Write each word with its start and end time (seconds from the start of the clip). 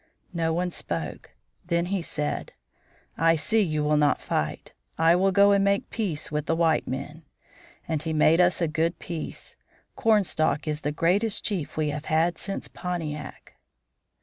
No 0.33 0.51
one 0.51 0.71
spoke. 0.71 1.35
Then 1.63 1.85
he 1.93 2.01
said: 2.01 2.53
'I 3.19 3.35
see 3.35 3.61
you 3.61 3.83
will 3.83 3.97
not 3.97 4.19
fight. 4.19 4.73
I 4.97 5.15
will 5.15 5.31
go 5.31 5.51
and 5.51 5.63
make 5.63 5.91
peace 5.91 6.31
with 6.31 6.47
the 6.47 6.55
white 6.55 6.87
men.' 6.87 7.21
And 7.87 8.01
he 8.01 8.11
made 8.11 8.41
us 8.41 8.61
a 8.61 8.67
good 8.67 8.97
peace. 8.97 9.57
Cornstalk 9.95 10.67
is 10.67 10.81
the 10.81 10.91
greatest 10.91 11.45
chief 11.45 11.77
we 11.77 11.89
have 11.91 12.05
had 12.05 12.39
since 12.39 12.67
Pontiac." 12.67 13.57